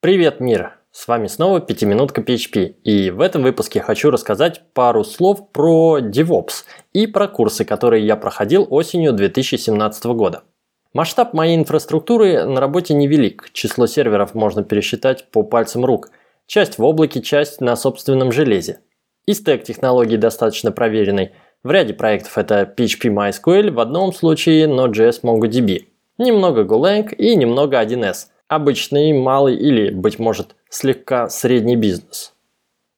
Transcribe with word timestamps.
Привет, 0.00 0.38
мир! 0.38 0.78
С 0.92 1.08
вами 1.08 1.26
снова 1.26 1.60
пятиминутка 1.60 2.20
PHP, 2.20 2.76
и 2.84 3.10
в 3.10 3.20
этом 3.20 3.42
выпуске 3.42 3.80
хочу 3.80 4.12
рассказать 4.12 4.62
пару 4.72 5.02
слов 5.02 5.50
про 5.50 5.98
DevOps 5.98 6.62
и 6.92 7.08
про 7.08 7.26
курсы, 7.26 7.64
которые 7.64 8.06
я 8.06 8.14
проходил 8.14 8.64
осенью 8.70 9.12
2017 9.12 10.04
года. 10.06 10.44
Масштаб 10.92 11.34
моей 11.34 11.56
инфраструктуры 11.56 12.44
на 12.44 12.60
работе 12.60 12.94
невелик, 12.94 13.50
число 13.52 13.88
серверов 13.88 14.36
можно 14.36 14.62
пересчитать 14.62 15.32
по 15.32 15.42
пальцам 15.42 15.84
рук, 15.84 16.10
часть 16.46 16.78
в 16.78 16.84
облаке, 16.84 17.20
часть 17.20 17.60
на 17.60 17.74
собственном 17.74 18.30
железе. 18.30 18.78
И 19.26 19.34
стек 19.34 19.64
технологий 19.64 20.16
достаточно 20.16 20.70
проверенный, 20.70 21.32
в 21.64 21.72
ряде 21.72 21.92
проектов 21.92 22.38
это 22.38 22.72
PHP 22.78 23.12
MySQL, 23.12 23.72
в 23.72 23.80
одном 23.80 24.12
случае 24.12 24.68
Node.js 24.68 25.22
MongoDB, 25.24 25.86
немного 26.18 26.62
Golang 26.62 27.12
и 27.12 27.34
немного 27.34 27.82
1С– 27.82 28.28
обычный, 28.48 29.12
малый 29.12 29.56
или, 29.56 29.90
быть 29.90 30.18
может, 30.18 30.56
слегка 30.68 31.28
средний 31.28 31.76
бизнес. 31.76 32.34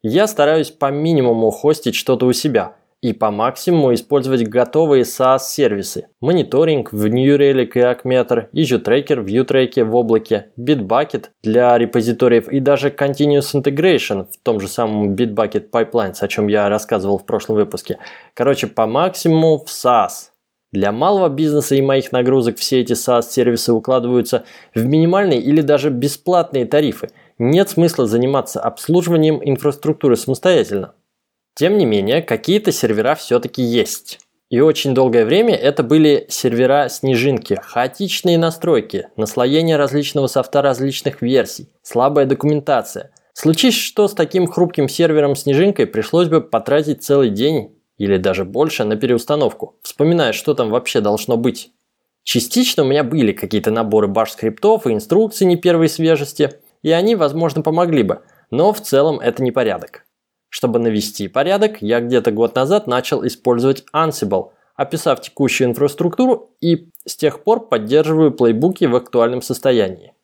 Я 0.03 0.27
стараюсь 0.27 0.71
по 0.71 0.91
минимуму 0.91 1.51
хостить 1.51 1.95
что-то 1.95 2.27
у 2.27 2.33
себя 2.33 2.75
и 3.03 3.13
по 3.13 3.31
максимуму 3.31 3.95
использовать 3.95 4.47
готовые 4.47 5.05
SaaS-сервисы. 5.05 6.09
Мониторинг 6.21 6.93
в 6.93 7.07
New 7.07 7.37
Relic 7.39 7.71
и 7.75 7.81
Acmeter, 7.81 8.49
EasyTracker 8.53 9.21
в 9.21 9.27
UTrack 9.27 9.85
в 9.85 9.95
облаке, 9.95 10.53
Bitbucket 10.59 11.27
для 11.43 11.77
репозиториев 11.79 12.49
и 12.49 12.61
даже 12.61 12.89
Continuous 12.89 13.55
Integration 13.55 14.27
в 14.31 14.39
том 14.43 14.61
же 14.61 14.69
самом 14.69 15.15
Bitbucket 15.15 15.71
Pipelines, 15.71 16.17
о 16.21 16.29
чем 16.29 16.49
я 16.49 16.69
рассказывал 16.69 17.19
в 17.19 17.25
прошлом 17.25 17.57
выпуске. 17.57 17.99
Короче, 18.35 18.67
по 18.67 18.87
максимуму 18.87 19.65
в 19.65 19.69
SaaS. 19.69 20.30
Для 20.73 20.93
малого 20.93 21.29
бизнеса 21.29 21.75
и 21.75 21.83
моих 21.83 22.13
нагрузок 22.13 22.59
все 22.59 22.81
эти 22.81 22.93
SaaS-сервисы 22.93 23.73
укладываются 23.73 24.45
в 24.75 24.85
минимальные 24.85 25.41
или 25.41 25.63
даже 25.63 25.91
бесплатные 25.91 26.65
тарифы. 26.65 27.09
Нет 27.39 27.71
смысла 27.71 28.07
заниматься 28.07 28.61
обслуживанием 28.61 29.41
инфраструктуры 29.43 30.17
самостоятельно. 30.17 30.95
Тем 31.57 31.77
не 31.77 31.87
менее, 31.87 32.23
какие-то 32.23 32.71
сервера 32.71 33.17
все-таки 33.17 33.63
есть. 33.63 34.21
И 34.49 34.61
очень 34.61 34.95
долгое 34.95 35.25
время 35.25 35.55
это 35.55 35.83
были 35.83 36.27
сервера-снежинки, 36.29 37.59
хаотичные 37.61 38.39
настройки, 38.39 39.09
наслоение 39.17 39.77
различного 39.77 40.29
софта 40.29 40.63
различных 40.63 41.23
версий, 41.23 41.69
слабая 41.83 42.27
документация. 42.27 43.11
Случись 43.33 43.75
что 43.75 44.07
с 44.07 44.15
таким 44.15 44.47
хрупким 44.47 44.89
сервером-снежинкой, 44.89 45.87
пришлось 45.87 46.29
бы 46.29 46.41
потратить 46.41 47.03
целый 47.03 47.31
день 47.31 47.80
или 48.01 48.17
даже 48.17 48.47
больше 48.47 48.85
на 48.85 48.97
переустановку, 48.97 49.77
вспоминая, 49.83 50.33
что 50.33 50.55
там 50.55 50.71
вообще 50.71 51.03
должно 51.03 51.37
быть. 51.37 51.71
Частично 52.23 52.83
у 52.83 52.87
меня 52.87 53.05
были 53.05 53.33
какие-то 53.33 53.71
наборы 53.71 54.09
баш-скриптов 54.09 54.87
и 54.87 54.95
инструкций 54.95 55.47
не 55.47 55.57
первой 55.57 55.91
свежести, 55.91 56.61
и 56.83 56.93
они, 56.93 57.15
возможно, 57.15 57.61
помогли 57.61 58.03
бы, 58.03 58.23
но 58.51 58.73
в 58.73 58.81
целом 58.81 59.21
это 59.21 59.43
не 59.43 59.53
порядок. 59.53 60.07
Чтобы 60.49 60.79
навести 60.79 61.29
порядок, 61.29 61.83
я 61.83 62.01
где-то 62.01 62.31
год 62.31 62.55
назад 62.55 62.87
начал 62.87 63.27
использовать 63.27 63.85
Ansible, 63.95 64.53
описав 64.77 65.21
текущую 65.21 65.69
инфраструктуру 65.69 66.57
и 66.63 66.89
с 67.05 67.17
тех 67.17 67.45
пор 67.45 67.69
поддерживаю 67.69 68.33
плейбуки 68.33 68.87
в 68.87 68.97
актуальном 68.97 69.43
состоянии. 69.43 70.15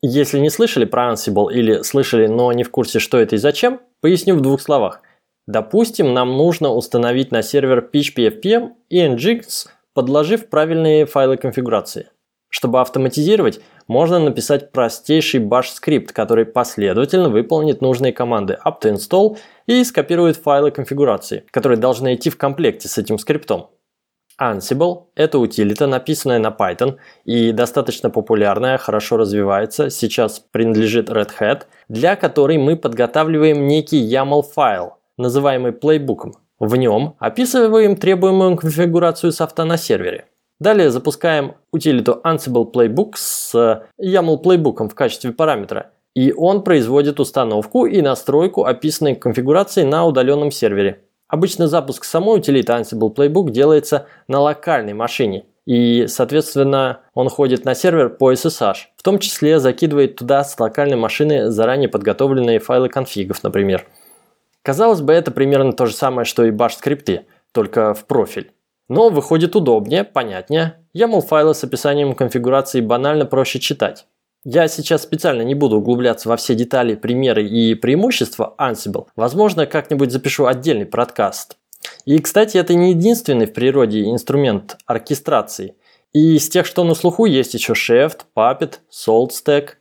Если 0.00 0.38
не 0.38 0.48
слышали 0.48 0.86
про 0.86 1.12
Ansible 1.12 1.52
или 1.52 1.82
слышали, 1.82 2.26
но 2.26 2.50
не 2.52 2.64
в 2.64 2.70
курсе, 2.70 3.00
что 3.00 3.18
это 3.18 3.36
и 3.36 3.38
зачем, 3.38 3.80
поясню 4.00 4.34
в 4.34 4.40
двух 4.40 4.62
словах. 4.62 5.02
Допустим, 5.48 6.12
нам 6.12 6.36
нужно 6.36 6.68
установить 6.68 7.32
на 7.32 7.40
сервер 7.42 7.88
PHP-FPM 7.90 8.72
и 8.90 9.00
Nginx, 9.06 9.68
подложив 9.94 10.50
правильные 10.50 11.06
файлы 11.06 11.38
конфигурации. 11.38 12.10
Чтобы 12.50 12.82
автоматизировать, 12.82 13.60
можно 13.86 14.18
написать 14.18 14.72
простейший 14.72 15.40
bash 15.40 15.70
скрипт, 15.72 16.12
который 16.12 16.44
последовательно 16.44 17.30
выполнит 17.30 17.80
нужные 17.80 18.12
команды 18.12 18.58
apt-install 18.62 19.38
и 19.66 19.82
скопирует 19.84 20.36
файлы 20.36 20.70
конфигурации, 20.70 21.44
которые 21.50 21.78
должны 21.78 22.14
идти 22.14 22.28
в 22.28 22.36
комплекте 22.36 22.86
с 22.86 22.98
этим 22.98 23.18
скриптом. 23.18 23.70
Ansible– 24.38 25.04
это 25.14 25.38
утилита, 25.38 25.86
написанная 25.86 26.38
на 26.38 26.48
Python 26.48 26.98
и 27.24 27.52
достаточно 27.52 28.10
популярная, 28.10 28.76
хорошо 28.76 29.16
развивается, 29.16 29.88
сейчас 29.88 30.40
принадлежит 30.40 31.08
Red 31.08 31.30
Hat, 31.40 31.62
для 31.88 32.16
которой 32.16 32.58
мы 32.58 32.76
подготавливаем 32.76 33.66
некий 33.66 34.00
YAML 34.00 34.42
файл, 34.42 34.97
называемый 35.18 35.72
плейбуком. 35.72 36.34
В 36.58 36.74
нем 36.76 37.14
описываем 37.18 37.96
требуемую 37.96 38.56
конфигурацию 38.56 39.32
софта 39.32 39.64
на 39.64 39.76
сервере. 39.76 40.26
Далее 40.60 40.90
запускаем 40.90 41.54
утилиту 41.70 42.20
Ansible 42.24 42.72
Playbook 42.72 43.12
с 43.14 43.54
YAML 44.00 44.42
Playbook 44.42 44.88
в 44.88 44.94
качестве 44.94 45.32
параметра, 45.32 45.92
и 46.16 46.32
он 46.32 46.64
производит 46.64 47.20
установку 47.20 47.86
и 47.86 48.02
настройку 48.02 48.64
описанной 48.64 49.14
конфигурации 49.14 49.84
на 49.84 50.04
удаленном 50.04 50.50
сервере. 50.50 51.02
Обычно 51.28 51.68
запуск 51.68 52.04
самой 52.04 52.38
утилиты 52.38 52.72
Ansible 52.72 53.14
Playbook 53.14 53.50
делается 53.50 54.06
на 54.26 54.40
локальной 54.40 54.94
машине, 54.94 55.44
и, 55.64 56.06
соответственно, 56.08 57.00
он 57.12 57.28
ходит 57.28 57.66
на 57.66 57.74
сервер 57.74 58.08
по 58.08 58.32
SSH, 58.32 58.74
в 58.96 59.02
том 59.02 59.18
числе 59.18 59.60
закидывает 59.60 60.16
туда 60.16 60.42
с 60.42 60.58
локальной 60.58 60.96
машины 60.96 61.50
заранее 61.50 61.90
подготовленные 61.90 62.58
файлы 62.58 62.88
конфигов, 62.88 63.44
например. 63.44 63.84
Казалось 64.62 65.00
бы, 65.00 65.12
это 65.12 65.30
примерно 65.30 65.72
то 65.72 65.86
же 65.86 65.94
самое, 65.94 66.24
что 66.24 66.44
и 66.44 66.50
баш-скрипты, 66.50 67.26
только 67.52 67.94
в 67.94 68.06
профиль. 68.06 68.52
Но 68.88 69.10
выходит 69.10 69.54
удобнее, 69.54 70.04
понятнее. 70.04 70.86
YAML 70.96 71.20
файлы 71.20 71.54
с 71.54 71.62
описанием 71.62 72.14
конфигурации 72.14 72.80
банально 72.80 73.26
проще 73.26 73.60
читать. 73.60 74.06
Я 74.44 74.68
сейчас 74.68 75.02
специально 75.02 75.42
не 75.42 75.54
буду 75.54 75.76
углубляться 75.76 76.28
во 76.28 76.36
все 76.36 76.54
детали, 76.54 76.94
примеры 76.94 77.46
и 77.46 77.74
преимущества 77.74 78.54
Ansible. 78.58 79.06
Возможно, 79.16 79.66
как-нибудь 79.66 80.10
запишу 80.10 80.46
отдельный 80.46 80.86
подкаст. 80.86 81.56
И, 82.04 82.18
кстати, 82.18 82.56
это 82.56 82.74
не 82.74 82.90
единственный 82.90 83.46
в 83.46 83.52
природе 83.52 84.04
инструмент 84.04 84.78
оркестрации. 84.86 85.74
И 86.12 86.36
из 86.36 86.48
тех, 86.48 86.64
что 86.64 86.84
на 86.84 86.94
слуху, 86.94 87.26
есть 87.26 87.54
еще 87.54 87.74
Chef, 87.74 88.12
Puppet, 88.34 88.78
SaltStack, 88.90 89.72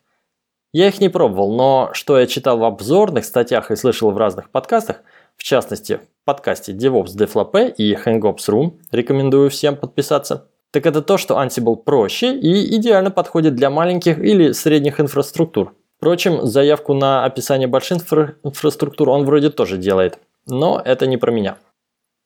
я 0.74 0.88
их 0.88 1.00
не 1.00 1.10
пробовал, 1.10 1.56
но 1.56 1.90
что 1.94 2.20
я 2.20 2.28
читал 2.28 2.58
в 2.58 2.64
обзорных 2.64 3.26
статьях 3.26 3.72
и 3.72 3.76
слышал 3.76 4.12
в 4.12 4.18
разных 4.18 4.50
подкастах, 4.50 4.98
в 5.38 5.44
частности, 5.44 6.02
в 6.22 6.26
подкасте 6.26 6.74
DevOps 6.74 7.16
DevLP 7.16 7.74
и 7.74 7.94
HangOps.ru, 7.94 8.74
рекомендую 8.92 9.50
всем 9.50 9.78
подписаться, 9.78 10.48
так 10.72 10.86
это 10.86 11.02
то, 11.02 11.18
что 11.18 11.42
Ansible 11.42 11.78
проще 11.78 12.38
и 12.38 12.76
идеально 12.76 13.12
подходит 13.12 13.56
для 13.56 13.70
маленьких 13.70 14.20
или 14.20 14.52
средних 14.52 15.00
инфраструктур. 15.00 15.74
Впрочем, 15.98 16.46
заявку 16.46 16.94
на 16.94 17.26
описание 17.26 17.68
больших 17.68 18.00
инфра- 18.00 18.36
инфраструктур 18.44 19.10
он 19.10 19.26
вроде 19.26 19.50
тоже 19.50 19.78
делает, 19.78 20.20
но 20.46 20.82
это 20.84 21.08
не 21.08 21.18
про 21.18 21.32
меня. 21.32 21.58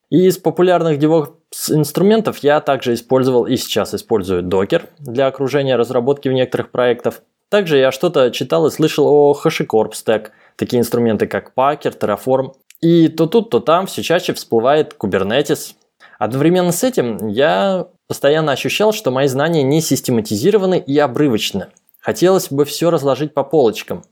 И 0.10 0.28
из 0.28 0.38
популярных 0.38 1.00
DevOps 1.00 1.30
инструментов 1.70 2.40
я 2.40 2.60
также 2.60 2.94
использовал 2.94 3.46
и 3.46 3.56
сейчас 3.56 3.94
использую 3.94 4.44
Docker 4.44 4.90
для 5.00 5.28
окружения 5.28 5.78
разработки 5.78 6.28
в 6.28 6.34
некоторых 6.34 6.72
проектах, 6.72 7.22
также 7.52 7.78
я 7.78 7.92
что-то 7.92 8.32
читал 8.32 8.66
и 8.66 8.72
слышал 8.72 9.06
о 9.08 9.34
HashiCorp 9.34 9.92
Stack, 9.92 10.30
такие 10.56 10.80
инструменты 10.80 11.28
как 11.28 11.52
Packer, 11.54 12.00
Terraform. 12.00 12.54
И 12.80 13.10
то 13.10 13.28
тут, 13.28 13.50
то 13.50 13.60
там 13.60 13.88
все 13.88 14.02
чаще 14.02 14.34
всплывает 14.34 14.96
Kubernetes. 14.98 15.74
Одновременно 16.18 16.72
с 16.72 16.84
этим 16.84 17.28
я 17.28 17.88
постоянно 18.08 18.54
ощущал, 18.54 18.94
что 18.94 19.12
мои 19.12 19.28
знания 19.28 19.64
не 19.64 19.82
систематизированы 19.82 20.80
и 20.80 20.98
обрывочны. 20.98 21.68
Хотелось 22.00 22.50
бы 22.50 22.64
все 22.64 22.90
разложить 22.90 23.34
по 23.34 23.44
полочкам. 23.44 24.04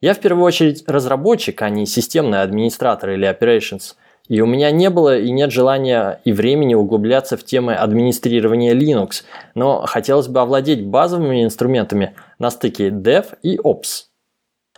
Я 0.00 0.12
в 0.12 0.18
первую 0.18 0.44
очередь 0.44 0.82
разработчик, 0.88 1.62
а 1.62 1.70
не 1.70 1.86
системный 1.86 2.42
администратор 2.42 3.10
или 3.10 3.30
operations– 3.30 3.94
и 4.28 4.40
у 4.40 4.46
меня 4.46 4.70
не 4.70 4.88
было 4.88 5.18
и 5.18 5.30
нет 5.30 5.50
желания 5.52 6.20
и 6.24 6.32
времени 6.32 6.74
углубляться 6.74 7.36
в 7.36 7.44
темы 7.44 7.74
администрирования 7.74 8.74
Linux, 8.74 9.22
но 9.54 9.82
хотелось 9.82 10.28
бы 10.28 10.40
овладеть 10.40 10.86
базовыми 10.86 11.44
инструментами 11.44 12.14
на 12.38 12.50
стыке 12.50 12.88
Dev 12.88 13.36
и 13.42 13.58
Ops. 13.58 14.04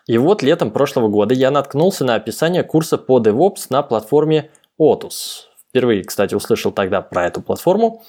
И 0.06 0.18
вот 0.18 0.42
летом 0.42 0.70
прошлого 0.70 1.08
года 1.08 1.34
я 1.34 1.50
наткнулся 1.50 2.04
на 2.04 2.14
описание 2.16 2.64
курса 2.64 2.98
по 2.98 3.20
DevOps 3.20 3.66
на 3.70 3.82
платформе 3.82 4.50
Otus. 4.80 5.46
Впервые, 5.68 6.04
кстати, 6.04 6.34
услышал 6.34 6.72
тогда 6.72 7.00
про 7.00 7.26
эту 7.26 7.40
платформу. 7.40 8.02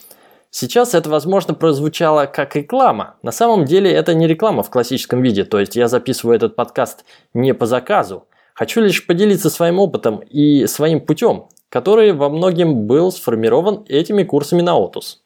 Сейчас 0.50 0.96
это, 0.96 1.10
возможно, 1.10 1.54
прозвучало 1.54 2.26
как 2.26 2.56
реклама. 2.56 3.16
На 3.22 3.32
самом 3.32 3.66
деле 3.66 3.92
это 3.92 4.14
не 4.14 4.28
реклама 4.28 4.64
в 4.64 4.70
классическом 4.70 5.22
виде, 5.22 5.44
то 5.44 5.60
есть 5.60 5.76
я 5.76 5.88
записываю 5.88 6.36
этот 6.36 6.56
подкаст 6.56 7.04
не 7.34 7.54
по 7.54 7.66
заказу, 7.66 8.28
Хочу 8.58 8.82
лишь 8.82 9.06
поделиться 9.06 9.52
своим 9.52 9.78
опытом 9.78 10.18
и 10.18 10.66
своим 10.66 11.00
путем, 11.00 11.48
который 11.70 12.12
во 12.12 12.28
многим 12.28 12.88
был 12.88 13.12
сформирован 13.12 13.86
этими 13.88 14.24
курсами 14.24 14.64
на 14.64 14.72
Otus. 14.72 15.18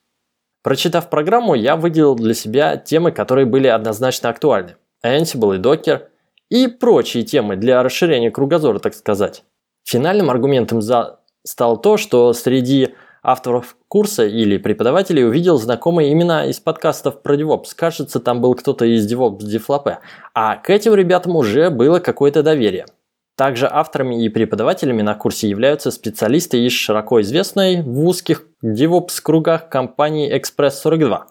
Прочитав 0.63 1.09
программу, 1.09 1.55
я 1.55 1.77
выделил 1.77 2.15
для 2.15 2.33
себя 2.33 2.75
темы, 2.75 3.13
которые 3.13 3.45
были 3.45 3.67
однозначно 3.67 4.27
актуальны. 4.27 4.75
Ansible 5.01 5.55
и 5.55 5.59
Docker 5.59 6.07
и 6.49 6.67
прочие 6.67 7.23
темы 7.23 7.55
для 7.55 7.81
расширения 7.81 8.31
кругозора, 8.31 8.79
так 8.79 8.93
сказать. 8.93 9.45
Финальным 9.85 10.29
аргументом 10.29 10.81
за 10.81 11.21
стало 11.43 11.77
то, 11.77 11.95
что 11.95 12.33
среди 12.33 12.95
авторов 13.23 13.77
курса 13.87 14.25
или 14.25 14.57
преподавателей 14.57 15.25
увидел 15.25 15.57
знакомые 15.57 16.11
имена 16.11 16.47
из 16.47 16.59
подкастов 16.59 17.21
про 17.21 17.37
DevOps. 17.37 17.69
Кажется, 17.77 18.19
там 18.19 18.41
был 18.41 18.55
кто-то 18.55 18.83
из 18.83 19.09
DevOps 19.09 19.39
Deflopе. 19.39 19.99
А 20.33 20.57
к 20.57 20.69
этим 20.69 20.95
ребятам 20.95 21.37
уже 21.37 21.69
было 21.69 21.99
какое-то 21.99 22.43
доверие. 22.43 22.87
Также 23.35 23.67
авторами 23.71 24.23
и 24.23 24.29
преподавателями 24.29 25.01
на 25.01 25.15
курсе 25.15 25.49
являются 25.49 25.89
специалисты 25.91 26.65
из 26.65 26.73
широко 26.73 27.21
известной 27.21 27.81
в 27.81 28.05
узких 28.05 28.45
DevOps 28.63 29.21
кругах 29.23 29.69
компании 29.69 30.31
Express42. 30.35 31.21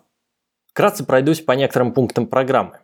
Вкратце 0.68 1.04
пройдусь 1.04 1.40
по 1.40 1.52
некоторым 1.52 1.92
пунктам 1.92 2.26
программы. 2.26 2.78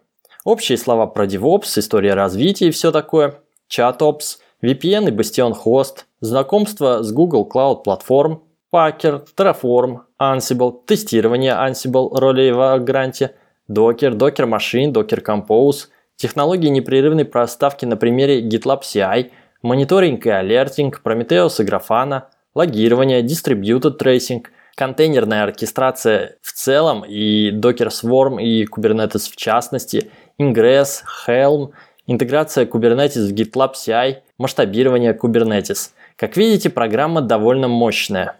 Общие 0.44 0.78
слова 0.78 1.06
про 1.06 1.26
DevOps, 1.26 1.78
история 1.78 2.14
развития 2.14 2.68
и 2.68 2.70
все 2.70 2.92
такое, 2.92 3.40
ChatOps, 3.68 4.38
VPN 4.62 5.08
и 5.08 5.10
Bastion 5.10 5.54
Host, 5.64 6.04
знакомство 6.20 7.02
с 7.02 7.12
Google 7.12 7.48
Cloud 7.52 7.84
Platform, 7.84 8.40
Packer, 8.72 9.26
Terraform, 9.36 10.00
Ansible, 10.20 10.84
тестирование 10.86 11.52
Ansible 11.52 12.16
роли 12.16 12.50
в 12.50 12.78
гранте, 12.80 13.34
Docker, 13.70 14.12
Docker 14.12 14.46
Machine, 14.48 14.92
Docker 14.92 15.22
Compose, 15.24 15.88
технологии 16.16 16.68
непрерывной 16.68 17.24
проставки 17.24 17.84
на 17.84 17.96
примере 17.96 18.42
GitLab 18.42 18.82
CI, 18.82 19.30
мониторинг 19.62 20.26
и 20.26 20.30
алертинг, 20.30 21.00
Prometheus 21.04 21.62
и 21.62 21.64
Grafana, 21.64 22.24
логирование, 22.54 23.22
Distributed 23.22 23.98
Tracing, 23.98 24.44
контейнерная 24.76 25.44
оркестрация 25.44 26.36
в 26.42 26.52
целом 26.52 27.04
и 27.04 27.50
Docker 27.50 27.88
Swarm 27.88 28.40
и 28.40 28.64
Kubernetes 28.66 29.30
в 29.30 29.36
частности, 29.36 30.10
Ingress, 30.40 31.02
Helm, 31.26 31.70
интеграция 32.06 32.66
Kubernetes 32.66 33.26
в 33.26 33.34
GitLab 33.34 33.72
CI, 33.74 34.18
масштабирование 34.38 35.14
Kubernetes. 35.14 35.90
Как 36.16 36.36
видите, 36.36 36.70
программа 36.70 37.20
довольно 37.20 37.68
мощная. 37.68 38.36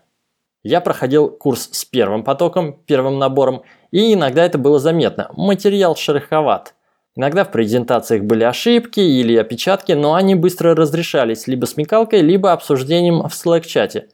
Я 0.62 0.80
проходил 0.80 1.28
курс 1.28 1.68
с 1.70 1.84
первым 1.84 2.24
потоком, 2.24 2.72
первым 2.86 3.18
набором, 3.18 3.62
и 3.92 4.14
иногда 4.14 4.44
это 4.44 4.58
было 4.58 4.78
заметно. 4.78 5.30
Материал 5.36 5.94
шероховат. 5.94 6.74
Иногда 7.16 7.44
в 7.44 7.50
презентациях 7.50 8.24
были 8.24 8.44
ошибки 8.44 9.00
или 9.00 9.36
опечатки, 9.36 9.92
но 9.92 10.14
они 10.14 10.34
быстро 10.34 10.74
разрешались 10.74 11.46
либо 11.46 11.64
смекалкой, 11.64 12.20
либо 12.20 12.52
обсуждением 12.52 13.22
в 13.22 13.32
Slack-чате. 13.32 14.08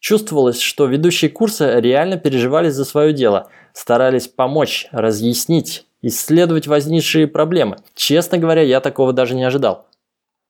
Чувствовалось, 0.00 0.60
что 0.60 0.86
ведущие 0.86 1.30
курса 1.30 1.78
реально 1.78 2.18
переживали 2.18 2.68
за 2.68 2.84
свое 2.84 3.12
дело, 3.12 3.48
старались 3.72 4.26
помочь, 4.26 4.88
разъяснить, 4.90 5.86
исследовать 6.02 6.66
возникшие 6.66 7.28
проблемы. 7.28 7.78
Честно 7.94 8.38
говоря, 8.38 8.62
я 8.62 8.80
такого 8.80 9.12
даже 9.12 9.36
не 9.36 9.44
ожидал. 9.44 9.86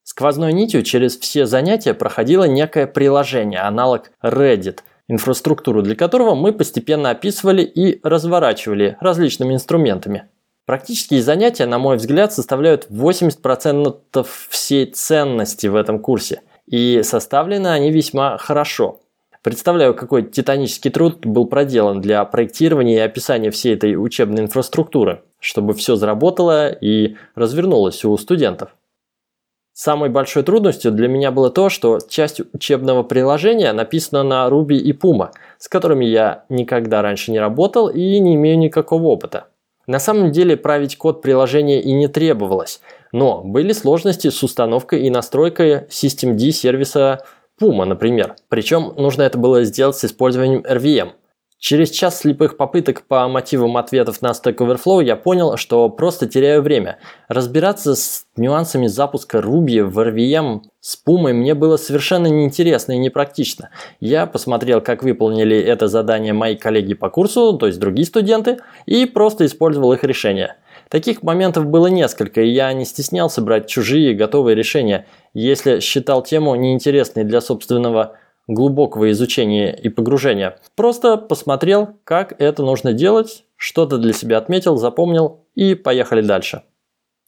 Сквозной 0.02 0.54
нитью 0.54 0.82
через 0.82 1.18
все 1.18 1.44
занятия 1.44 1.92
проходило 1.92 2.44
некое 2.44 2.86
приложение, 2.86 3.60
аналог 3.60 4.10
Reddit, 4.22 4.78
инфраструктуру 5.08 5.82
для 5.82 5.94
которого 5.94 6.34
мы 6.34 6.54
постепенно 6.54 7.10
описывали 7.10 7.62
и 7.62 8.00
разворачивали 8.02 8.96
различными 9.00 9.52
инструментами. 9.52 10.24
Практические 10.68 11.22
занятия, 11.22 11.64
на 11.64 11.78
мой 11.78 11.96
взгляд, 11.96 12.34
составляют 12.34 12.88
80% 12.90 14.26
всей 14.50 14.84
ценности 14.84 15.66
в 15.66 15.74
этом 15.74 15.98
курсе, 15.98 16.42
и 16.66 17.00
составлены 17.04 17.68
они 17.68 17.90
весьма 17.90 18.36
хорошо. 18.36 19.00
Представляю, 19.42 19.94
какой 19.94 20.24
титанический 20.24 20.90
труд 20.90 21.24
был 21.24 21.46
проделан 21.46 22.02
для 22.02 22.22
проектирования 22.26 22.96
и 22.96 22.98
описания 22.98 23.50
всей 23.50 23.76
этой 23.76 23.96
учебной 23.96 24.42
инфраструктуры, 24.42 25.22
чтобы 25.40 25.72
все 25.72 25.96
заработало 25.96 26.68
и 26.68 27.16
развернулось 27.34 28.04
у 28.04 28.14
студентов. 28.18 28.76
Самой 29.72 30.10
большой 30.10 30.42
трудностью 30.42 30.92
для 30.92 31.08
меня 31.08 31.30
было 31.30 31.48
то, 31.48 31.70
что 31.70 31.98
часть 32.06 32.42
учебного 32.52 33.04
приложения 33.04 33.72
написана 33.72 34.22
на 34.22 34.46
Ruby 34.50 34.76
и 34.76 34.92
Puma, 34.92 35.30
с 35.56 35.66
которыми 35.66 36.04
я 36.04 36.44
никогда 36.50 37.00
раньше 37.00 37.30
не 37.30 37.40
работал 37.40 37.88
и 37.88 38.20
не 38.20 38.34
имею 38.34 38.58
никакого 38.58 39.04
опыта. 39.04 39.46
На 39.88 39.98
самом 39.98 40.32
деле 40.32 40.56
править 40.56 40.98
код 40.98 41.22
приложения 41.22 41.80
и 41.80 41.92
не 41.92 42.08
требовалось, 42.08 42.80
но 43.10 43.42
были 43.42 43.72
сложности 43.72 44.28
с 44.28 44.42
установкой 44.42 45.06
и 45.06 45.10
настройкой 45.10 45.86
Systemd 45.88 46.50
сервиса 46.50 47.24
Puma, 47.58 47.86
например. 47.86 48.36
Причем 48.50 48.92
нужно 48.98 49.22
это 49.22 49.38
было 49.38 49.64
сделать 49.64 49.96
с 49.96 50.04
использованием 50.04 50.60
RVM– 50.60 51.12
Через 51.60 51.90
час 51.90 52.20
слепых 52.20 52.56
попыток 52.56 53.02
по 53.02 53.26
мотивам 53.26 53.76
ответов 53.78 54.22
на 54.22 54.30
Stack 54.30 54.58
Overflow 54.58 55.02
я 55.02 55.16
понял, 55.16 55.56
что 55.56 55.88
просто 55.88 56.28
теряю 56.28 56.62
время. 56.62 56.98
Разбираться 57.26 57.96
с 57.96 58.26
нюансами 58.36 58.86
запуска 58.86 59.38
Ruby 59.38 59.82
в 59.82 59.98
RVM 59.98 60.60
с 60.80 60.96
Puma 61.04 61.32
мне 61.32 61.54
было 61.54 61.76
совершенно 61.76 62.28
неинтересно 62.28 62.92
и 62.92 62.98
непрактично. 62.98 63.70
Я 63.98 64.26
посмотрел, 64.26 64.80
как 64.80 65.02
выполнили 65.02 65.58
это 65.58 65.88
задание 65.88 66.32
мои 66.32 66.54
коллеги 66.54 66.94
по 66.94 67.10
курсу, 67.10 67.58
то 67.58 67.66
есть 67.66 67.80
другие 67.80 68.06
студенты, 68.06 68.58
и 68.86 69.04
просто 69.04 69.44
использовал 69.44 69.92
их 69.92 70.04
решения. 70.04 70.58
Таких 70.88 71.24
моментов 71.24 71.66
было 71.66 71.88
несколько, 71.88 72.40
и 72.40 72.48
я 72.48 72.72
не 72.72 72.84
стеснялся 72.84 73.42
брать 73.42 73.66
чужие 73.66 74.14
готовые 74.14 74.54
решения, 74.54 75.06
если 75.34 75.80
считал 75.80 76.22
тему 76.22 76.54
неинтересной 76.54 77.24
для 77.24 77.40
собственного 77.40 78.16
глубокого 78.48 79.10
изучения 79.12 79.72
и 79.72 79.88
погружения. 79.88 80.58
Просто 80.74 81.16
посмотрел, 81.16 81.90
как 82.04 82.34
это 82.40 82.62
нужно 82.62 82.92
делать, 82.92 83.44
что-то 83.56 83.98
для 83.98 84.12
себя 84.12 84.38
отметил, 84.38 84.76
запомнил 84.76 85.44
и 85.54 85.74
поехали 85.74 86.22
дальше. 86.22 86.62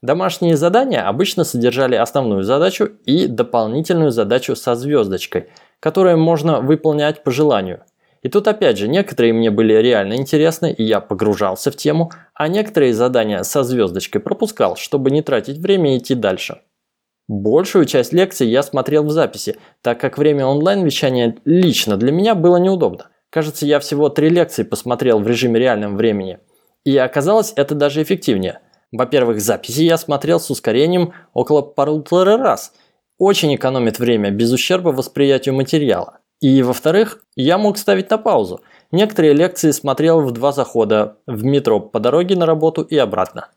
Домашние 0.03 0.57
задания 0.57 1.07
обычно 1.07 1.45
содержали 1.45 1.95
основную 1.95 2.43
задачу 2.43 2.89
и 3.05 3.27
дополнительную 3.27 4.11
задачу 4.11 4.57
со 4.57 4.75
звездочкой, 4.75 5.49
которую 5.79 6.17
можно 6.17 6.61
выполнять 6.61 7.23
по 7.23 7.31
желанию. 7.31 7.85
И 8.23 8.29
тут 8.29 8.49
опять 8.49 8.79
же, 8.79 8.89
некоторые 8.89 9.33
мне 9.35 9.51
были 9.51 9.75
реально 9.75 10.15
интересны, 10.15 10.73
и 10.73 10.83
я 10.83 11.01
погружался 11.01 11.71
в 11.71 11.77
тему, 11.77 12.11
а 12.35 12.49
некоторые 12.49 12.95
задания 12.95 13.43
со 13.43 13.63
звездочкой 13.63 14.23
пропускал, 14.23 14.77
чтобы 14.77 15.11
не 15.11 15.23
тратить 15.23 15.59
время 15.59 15.95
и 15.95 15.99
идти 15.99 16.15
дальше. 16.15 16.61
Большую 17.31 17.85
часть 17.85 18.13
лекций 18.13 18.49
я 18.49 18.61
смотрел 18.61 19.05
в 19.05 19.13
записи, 19.13 19.57
так 19.83 20.01
как 20.01 20.19
время 20.19 20.47
онлайн-вещания 20.47 21.37
лично 21.45 21.97
для 21.97 22.11
меня 22.11 22.35
было 22.35 22.57
неудобно. 22.57 23.07
Кажется, 23.31 23.67
я 23.67 23.79
всего 23.79 24.09
три 24.09 24.31
лекции 24.31 24.65
посмотрел 24.65 25.21
в 25.21 25.29
режиме 25.29 25.61
реального 25.61 25.95
времени. 25.95 26.41
И 26.83 26.97
оказалось 26.97 27.53
это 27.55 27.77
даже 27.77 28.03
эффективнее. 28.03 28.59
Во-первых, 28.91 29.41
записи 29.41 29.83
я 29.83 29.97
смотрел 29.97 30.41
с 30.41 30.51
ускорением 30.51 31.13
около 31.33 31.63
полутора 31.63 32.37
раз. 32.37 32.73
Очень 33.17 33.55
экономит 33.55 34.01
время, 34.01 34.33
без 34.33 34.51
ущерба 34.51 34.89
восприятию 34.89 35.55
материала. 35.55 36.19
И 36.41 36.65
во-вторых, 36.65 37.23
я 37.37 37.59
мог 37.59 37.79
ставить 37.79 38.11
на 38.11 38.19
паузу. 38.19 38.61
Некоторые 38.91 39.35
лекции 39.35 39.71
смотрел 39.71 40.21
в 40.23 40.33
два 40.33 40.51
захода, 40.51 41.19
в 41.29 41.45
метро 41.45 41.79
по 41.79 42.01
дороге 42.01 42.35
на 42.35 42.45
работу 42.45 42.83
и 42.83 42.97
обратно. 42.97 43.51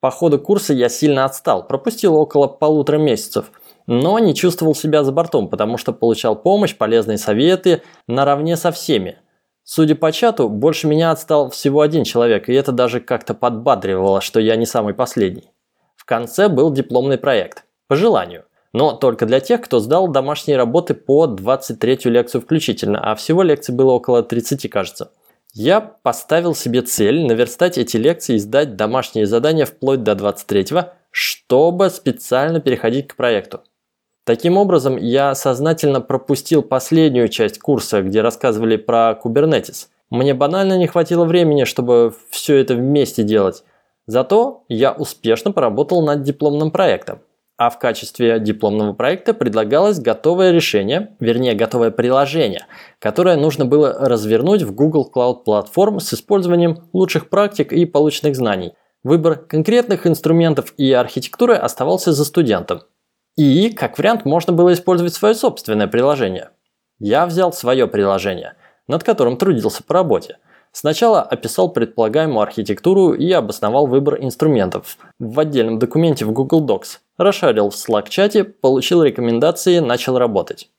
По 0.00 0.10
ходу 0.10 0.38
курса 0.38 0.72
я 0.72 0.88
сильно 0.88 1.26
отстал, 1.26 1.66
пропустил 1.66 2.16
около 2.16 2.46
полутора 2.46 2.96
месяцев, 2.96 3.52
но 3.86 4.18
не 4.18 4.34
чувствовал 4.34 4.74
себя 4.74 5.04
за 5.04 5.12
бортом, 5.12 5.48
потому 5.48 5.76
что 5.76 5.92
получал 5.92 6.36
помощь, 6.36 6.74
полезные 6.74 7.18
советы 7.18 7.82
наравне 8.06 8.56
со 8.56 8.72
всеми. 8.72 9.18
Судя 9.62 9.94
по 9.94 10.10
чату, 10.10 10.48
больше 10.48 10.86
меня 10.88 11.10
отстал 11.10 11.50
всего 11.50 11.82
один 11.82 12.04
человек, 12.04 12.48
и 12.48 12.54
это 12.54 12.72
даже 12.72 13.00
как-то 13.00 13.34
подбадривало, 13.34 14.20
что 14.20 14.40
я 14.40 14.56
не 14.56 14.66
самый 14.66 14.94
последний. 14.94 15.50
В 15.96 16.06
конце 16.06 16.48
был 16.48 16.72
дипломный 16.72 17.18
проект. 17.18 17.64
По 17.86 17.94
желанию. 17.94 18.44
Но 18.72 18.92
только 18.92 19.26
для 19.26 19.40
тех, 19.40 19.60
кто 19.60 19.80
сдал 19.80 20.08
домашние 20.08 20.56
работы 20.56 20.94
по 20.94 21.26
23 21.26 21.98
лекцию 22.04 22.40
включительно, 22.40 23.00
а 23.00 23.14
всего 23.16 23.42
лекций 23.42 23.74
было 23.74 23.92
около 23.92 24.22
30, 24.22 24.70
кажется. 24.70 25.10
Я 25.52 25.80
поставил 25.80 26.54
себе 26.54 26.82
цель 26.82 27.26
наверстать 27.26 27.76
эти 27.76 27.96
лекции 27.96 28.36
и 28.36 28.38
сдать 28.38 28.76
домашние 28.76 29.26
задания 29.26 29.66
вплоть 29.66 30.02
до 30.02 30.12
23-го, 30.12 30.90
чтобы 31.10 31.90
специально 31.90 32.60
переходить 32.60 33.08
к 33.08 33.16
проекту. 33.16 33.60
Таким 34.24 34.56
образом, 34.56 34.96
я 34.96 35.34
сознательно 35.34 36.00
пропустил 36.00 36.62
последнюю 36.62 37.28
часть 37.28 37.58
курса, 37.58 38.02
где 38.02 38.20
рассказывали 38.20 38.76
про 38.76 39.18
Kubernetes. 39.22 39.88
Мне 40.08 40.34
банально 40.34 40.78
не 40.78 40.86
хватило 40.86 41.24
времени, 41.24 41.64
чтобы 41.64 42.14
все 42.30 42.56
это 42.56 42.74
вместе 42.74 43.24
делать. 43.24 43.64
Зато 44.06 44.64
я 44.68 44.92
успешно 44.92 45.50
поработал 45.52 46.02
над 46.02 46.22
дипломным 46.22 46.70
проектом 46.70 47.20
а 47.60 47.68
в 47.68 47.78
качестве 47.78 48.40
дипломного 48.40 48.94
проекта 48.94 49.34
предлагалось 49.34 50.00
готовое 50.00 50.50
решение, 50.50 51.14
вернее 51.20 51.54
готовое 51.54 51.90
приложение, 51.90 52.64
которое 52.98 53.36
нужно 53.36 53.66
было 53.66 53.92
развернуть 53.92 54.62
в 54.62 54.74
Google 54.74 55.12
Cloud 55.14 55.44
Platform 55.46 56.00
с 56.00 56.14
использованием 56.14 56.88
лучших 56.94 57.28
практик 57.28 57.74
и 57.74 57.84
полученных 57.84 58.34
знаний. 58.34 58.72
Выбор 59.04 59.36
конкретных 59.36 60.06
инструментов 60.06 60.72
и 60.78 60.90
архитектуры 60.90 61.54
оставался 61.54 62.12
за 62.12 62.24
студентом. 62.24 62.80
И, 63.36 63.68
как 63.68 63.98
вариант, 63.98 64.24
можно 64.24 64.54
было 64.54 64.72
использовать 64.72 65.12
свое 65.12 65.34
собственное 65.34 65.86
приложение. 65.86 66.52
Я 66.98 67.26
взял 67.26 67.52
свое 67.52 67.86
приложение, 67.86 68.54
над 68.88 69.04
которым 69.04 69.36
трудился 69.36 69.82
по 69.82 69.92
работе– 69.92 70.38
Сначала 70.72 71.22
описал 71.22 71.72
предполагаемую 71.72 72.40
архитектуру 72.40 73.12
и 73.12 73.30
обосновал 73.32 73.86
выбор 73.86 74.18
инструментов 74.20 74.98
в 75.18 75.38
отдельном 75.40 75.78
документе 75.78 76.24
в 76.24 76.32
Google 76.32 76.64
Docs. 76.64 76.98
Расшарил 77.18 77.70
в 77.70 77.74
Slack-чате, 77.74 78.44
получил 78.44 79.02
рекомендации, 79.02 79.80
начал 79.80 80.16
работать. 80.16 80.70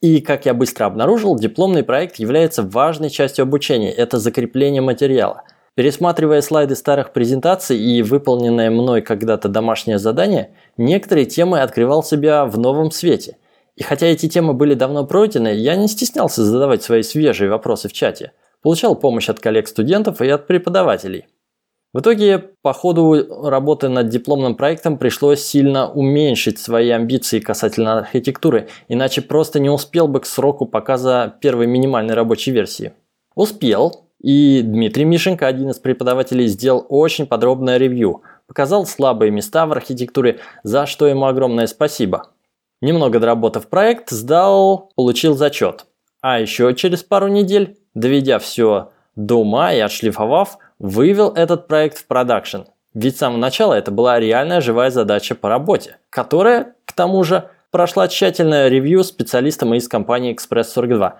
И, 0.00 0.20
как 0.20 0.46
я 0.46 0.54
быстро 0.54 0.86
обнаружил, 0.86 1.36
дипломный 1.36 1.82
проект 1.82 2.16
является 2.16 2.62
важной 2.62 3.10
частью 3.10 3.44
обучения– 3.44 3.90
это 3.92 4.18
закрепление 4.18 4.82
материала. 4.82 5.42
Пересматривая 5.74 6.40
слайды 6.40 6.76
старых 6.76 7.12
презентаций 7.12 7.78
и 7.78 8.02
выполненное 8.02 8.70
мной 8.70 9.02
когда-то 9.02 9.48
домашнее 9.48 9.98
задание, 9.98 10.50
некоторые 10.76 11.26
темы 11.26 11.60
открывал 11.60 12.02
себя 12.02 12.44
в 12.44 12.58
новом 12.58 12.90
свете. 12.90 13.38
И 13.76 13.82
хотя 13.82 14.06
эти 14.06 14.28
темы 14.28 14.52
были 14.52 14.74
давно 14.74 15.04
пройдены, 15.04 15.48
я 15.48 15.74
не 15.74 15.88
стеснялся 15.88 16.44
задавать 16.44 16.82
свои 16.82 17.02
свежие 17.02 17.50
вопросы 17.50 17.88
в 17.88 17.92
чате. 17.92 18.32
Получал 18.64 18.96
помощь 18.96 19.28
от 19.28 19.40
коллег-студентов 19.40 20.22
и 20.22 20.28
от 20.28 20.46
преподавателей. 20.46 21.26
В 21.92 22.00
итоге, 22.00 22.38
по 22.38 22.72
ходу 22.72 23.46
работы 23.46 23.90
над 23.90 24.08
дипломным 24.08 24.56
проектом 24.56 24.96
пришлось 24.96 25.44
сильно 25.44 25.92
уменьшить 25.92 26.58
свои 26.58 26.88
амбиции 26.88 27.40
касательно 27.40 27.98
архитектуры, 27.98 28.68
иначе 28.88 29.20
просто 29.20 29.60
не 29.60 29.68
успел 29.68 30.08
бы 30.08 30.20
к 30.20 30.26
сроку 30.26 30.64
показа 30.64 31.36
первой 31.42 31.66
минимальной 31.66 32.14
рабочей 32.14 32.52
версии. 32.52 32.94
Успел, 33.34 34.06
и 34.18 34.62
Дмитрий 34.62 35.04
Мишенко, 35.04 35.46
один 35.46 35.68
из 35.68 35.78
преподавателей, 35.78 36.46
сделал 36.46 36.86
очень 36.88 37.26
подробное 37.26 37.76
ревью, 37.76 38.22
показал 38.46 38.86
слабые 38.86 39.30
места 39.30 39.66
в 39.66 39.72
архитектуре, 39.72 40.40
за 40.62 40.86
что 40.86 41.06
ему 41.06 41.26
огромное 41.26 41.66
спасибо. 41.66 42.30
Немного 42.80 43.20
доработав 43.20 43.68
проект, 43.68 44.08
сдал, 44.08 44.90
получил 44.96 45.36
зачет. 45.36 45.84
А 46.26 46.40
еще 46.40 46.72
через 46.74 47.02
пару 47.02 47.28
недель, 47.28 47.76
доведя 47.92 48.38
все 48.38 48.92
до 49.14 49.40
ума 49.40 49.74
и 49.74 49.80
отшлифовав, 49.80 50.56
вывел 50.78 51.28
этот 51.28 51.66
проект 51.68 51.98
в 51.98 52.06
продакшн. 52.06 52.60
Ведь 52.94 53.16
с 53.16 53.18
самого 53.18 53.36
начала 53.36 53.74
это 53.74 53.90
была 53.90 54.18
реальная 54.18 54.62
живая 54.62 54.88
задача 54.88 55.34
по 55.34 55.50
работе, 55.50 55.98
которая, 56.08 56.76
к 56.86 56.94
тому 56.94 57.24
же, 57.24 57.50
прошла 57.70 58.08
тщательное 58.08 58.68
ревью 58.68 59.04
специалистом 59.04 59.74
из 59.74 59.86
компании 59.86 60.34
Express 60.34 60.64
42. 60.64 61.18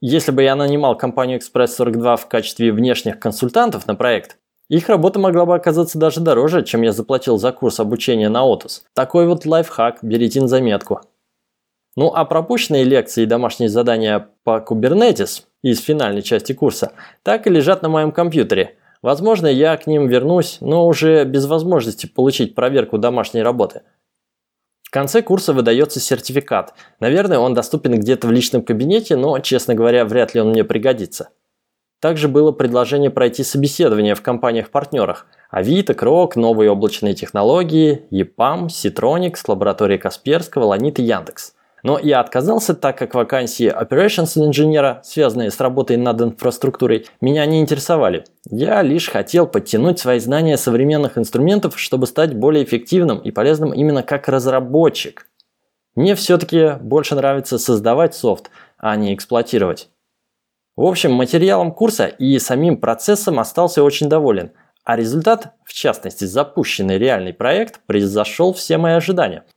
Если 0.00 0.32
бы 0.32 0.42
я 0.42 0.56
нанимал 0.56 0.96
компанию 0.96 1.38
Express 1.38 1.66
42 1.66 2.16
в 2.16 2.26
качестве 2.26 2.72
внешних 2.72 3.20
консультантов 3.20 3.86
на 3.86 3.96
проект, 3.96 4.38
их 4.70 4.88
работа 4.88 5.18
могла 5.18 5.44
бы 5.44 5.54
оказаться 5.54 5.98
даже 5.98 6.20
дороже, 6.20 6.62
чем 6.62 6.80
я 6.80 6.92
заплатил 6.92 7.36
за 7.36 7.52
курс 7.52 7.80
обучения 7.80 8.30
на 8.30 8.50
Otus. 8.50 8.80
Такой 8.94 9.26
вот 9.26 9.44
лайфхак, 9.44 9.98
берите 10.00 10.40
на 10.40 10.48
заметку. 10.48 11.02
Ну 11.96 12.12
а 12.14 12.26
пропущенные 12.26 12.84
лекции 12.84 13.22
и 13.22 13.26
домашние 13.26 13.70
задания 13.70 14.28
по 14.44 14.58
Kubernetes 14.58 15.44
из 15.62 15.80
финальной 15.80 16.22
части 16.22 16.52
курса 16.52 16.92
так 17.22 17.46
и 17.46 17.50
лежат 17.50 17.82
на 17.82 17.88
моем 17.88 18.12
компьютере. 18.12 18.76
Возможно, 19.00 19.46
я 19.46 19.76
к 19.76 19.86
ним 19.86 20.06
вернусь, 20.06 20.58
но 20.60 20.86
уже 20.86 21.24
без 21.24 21.46
возможности 21.46 22.06
получить 22.06 22.54
проверку 22.54 22.98
домашней 22.98 23.42
работы. 23.42 23.82
В 24.82 24.90
конце 24.90 25.22
курса 25.22 25.52
выдается 25.52 26.00
сертификат. 26.00 26.74
Наверное, 27.00 27.38
он 27.38 27.54
доступен 27.54 27.98
где-то 27.98 28.28
в 28.28 28.32
личном 28.32 28.62
кабинете, 28.62 29.16
но, 29.16 29.38
честно 29.40 29.74
говоря, 29.74 30.04
вряд 30.04 30.34
ли 30.34 30.40
он 30.40 30.50
мне 30.50 30.64
пригодится. 30.64 31.30
Также 32.00 32.28
было 32.28 32.52
предложение 32.52 33.10
пройти 33.10 33.42
собеседование 33.42 34.14
в 34.14 34.22
компаниях-партнерах. 34.22 35.26
Авито, 35.50 35.94
Крок, 35.94 36.36
новые 36.36 36.70
облачные 36.70 37.14
технологии, 37.14 38.04
EPAM, 38.10 38.66
Citronics, 38.66 39.40
лаборатория 39.48 39.98
Касперского, 39.98 40.64
Ланит 40.64 40.98
и 40.98 41.02
Яндекс. 41.02 41.55
Но 41.86 42.00
я 42.00 42.18
отказался, 42.18 42.74
так 42.74 42.98
как 42.98 43.14
вакансии 43.14 43.72
Operations 43.72 44.44
инженера, 44.44 45.02
связанные 45.04 45.52
с 45.52 45.60
работой 45.60 45.96
над 45.96 46.20
инфраструктурой, 46.20 47.06
меня 47.20 47.46
не 47.46 47.60
интересовали. 47.60 48.24
Я 48.50 48.82
лишь 48.82 49.08
хотел 49.08 49.46
подтянуть 49.46 50.00
свои 50.00 50.18
знания 50.18 50.56
современных 50.56 51.16
инструментов, 51.16 51.78
чтобы 51.78 52.08
стать 52.08 52.34
более 52.34 52.64
эффективным 52.64 53.18
и 53.18 53.30
полезным 53.30 53.72
именно 53.72 54.02
как 54.02 54.28
разработчик. 54.28 55.28
Мне 55.94 56.16
все-таки 56.16 56.72
больше 56.80 57.14
нравится 57.14 57.56
создавать 57.56 58.16
софт, 58.16 58.50
а 58.78 58.96
не 58.96 59.14
эксплуатировать. 59.14 59.88
В 60.74 60.82
общем, 60.82 61.12
материалом 61.12 61.70
курса 61.70 62.06
и 62.06 62.36
самим 62.40 62.78
процессом 62.78 63.38
остался 63.38 63.84
очень 63.84 64.08
доволен, 64.08 64.50
а 64.82 64.96
результат, 64.96 65.54
в 65.64 65.72
частности 65.72 66.24
запущенный 66.24 66.98
реальный 66.98 67.32
проект, 67.32 67.78
превзошел 67.86 68.52
все 68.54 68.76
мои 68.76 68.94
ожидания– 68.94 69.44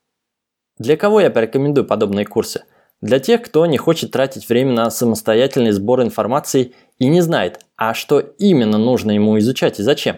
для 0.79 0.95
кого 0.95 1.19
я 1.19 1.29
порекомендую 1.29 1.85
подобные 1.85 2.25
курсы? 2.25 2.63
Для 3.01 3.19
тех, 3.19 3.41
кто 3.41 3.65
не 3.65 3.77
хочет 3.77 4.11
тратить 4.11 4.47
время 4.47 4.71
на 4.71 4.89
самостоятельный 4.89 5.71
сбор 5.71 6.01
информации 6.01 6.73
и 6.97 7.07
не 7.07 7.19
знает, 7.21 7.59
а 7.75 7.93
что 7.93 8.19
именно 8.19 8.77
нужно 8.77 9.11
ему 9.11 9.37
изучать 9.39 9.79
и 9.79 9.83
зачем. 9.83 10.17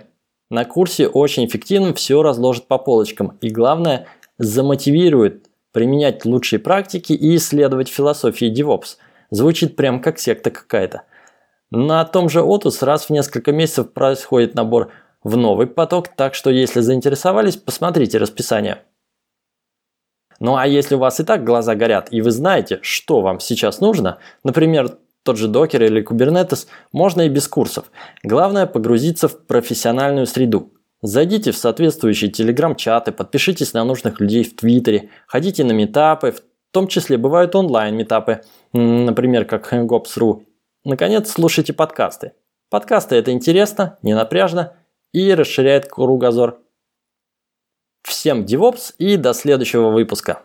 На 0.52 0.66
курсе 0.66 1.08
очень 1.08 1.46
эффективно 1.46 1.94
все 1.96 2.22
разложит 2.22 2.68
по 2.68 2.78
полочкам 2.78 3.38
и 3.42 3.50
главное 3.50 4.08
замотивирует 4.38 5.48
применять 5.72 6.26
лучшие 6.26 6.60
практики 6.60 7.14
и 7.14 7.36
исследовать 7.36 7.90
философии 7.90 8.52
DevOps. 8.54 8.98
Звучит 9.32 9.76
прям 9.76 10.00
как 10.02 10.20
секта 10.20 10.52
какая-то. 10.52 11.04
На 11.72 12.04
том 12.06 12.30
же 12.30 12.40
Otus 12.40 12.84
раз 12.86 13.06
в 13.06 13.10
несколько 13.10 13.52
месяцев 13.52 13.94
происходит 13.94 14.56
набор 14.56 14.92
в 15.24 15.38
новый 15.38 15.68
поток, 15.68 16.10
так 16.10 16.36
что 16.36 16.50
если 16.50 16.82
заинтересовались, 16.82 17.56
посмотрите 17.56 18.18
расписание. 18.18 18.80
Ну 20.42 20.56
а 20.56 20.66
если 20.66 20.96
у 20.96 20.98
вас 20.98 21.20
и 21.20 21.24
так 21.24 21.44
глаза 21.44 21.76
горят, 21.76 22.08
и 22.10 22.20
вы 22.20 22.32
знаете, 22.32 22.80
что 22.82 23.22
вам 23.22 23.40
сейчас 23.40 23.80
нужно, 23.80 24.18
например, 24.44 24.98
тот 25.24 25.38
же 25.38 25.48
Docker 25.48 25.86
или 25.86 26.04
Kubernetes, 26.04 26.66
можно 26.92 27.22
и 27.22 27.30
без 27.30 27.48
курсов. 27.48 27.92
Главное 28.24 28.66
погрузиться 28.66 29.28
в 29.28 29.46
профессиональную 29.46 30.26
среду. 30.26 30.74
Зайдите 31.04 31.52
в 31.52 31.58
соответствующие 31.58 32.32
телеграм-чаты, 32.32 33.12
подпишитесь 33.12 33.74
на 33.74 33.84
нужных 33.84 34.20
людей 34.20 34.44
в 34.44 34.56
Твиттере, 34.56 35.12
ходите 35.28 35.64
на 35.64 35.74
метапы, 35.74 36.32
в 36.32 36.42
том 36.72 36.88
числе 36.88 37.18
бывают 37.18 37.56
онлайн-метапы, 37.56 38.42
например, 38.74 39.46
как 39.46 39.72
Hangops.ru. 39.72 40.44
Наконец, 40.86 41.30
слушайте 41.30 41.74
подкасты. 41.74 42.32
Подкасты 42.72 43.16
это 43.16 43.32
интересно, 43.32 44.00
не 44.02 44.16
напряжно 44.16 44.74
и 45.14 45.36
расширяет 45.36 45.86
кругозор. 45.86 46.62
Всем 48.04 48.44
DevOps 48.46 48.94
и 48.98 49.18
до 49.18 49.34
следующего 49.34 49.90
выпуска. 49.90 50.44